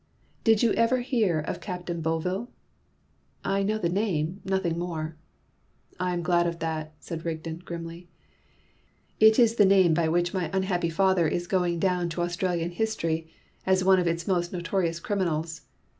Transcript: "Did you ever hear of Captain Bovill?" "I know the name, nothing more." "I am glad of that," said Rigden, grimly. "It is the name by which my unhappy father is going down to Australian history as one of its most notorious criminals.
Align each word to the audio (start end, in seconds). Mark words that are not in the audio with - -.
"Did 0.43 0.63
you 0.63 0.71
ever 0.73 1.01
hear 1.01 1.39
of 1.41 1.61
Captain 1.61 2.01
Bovill?" 2.01 2.47
"I 3.45 3.61
know 3.61 3.77
the 3.77 3.87
name, 3.87 4.41
nothing 4.43 4.75
more." 4.79 5.15
"I 5.99 6.11
am 6.13 6.23
glad 6.23 6.47
of 6.47 6.57
that," 6.57 6.95
said 6.99 7.23
Rigden, 7.23 7.59
grimly. 7.63 8.09
"It 9.19 9.37
is 9.37 9.57
the 9.57 9.63
name 9.63 9.93
by 9.93 10.09
which 10.09 10.33
my 10.33 10.49
unhappy 10.53 10.89
father 10.89 11.27
is 11.27 11.45
going 11.45 11.77
down 11.77 12.09
to 12.09 12.21
Australian 12.23 12.71
history 12.71 13.29
as 13.63 13.83
one 13.83 13.99
of 13.99 14.07
its 14.07 14.27
most 14.27 14.51
notorious 14.51 14.99
criminals. 14.99 15.61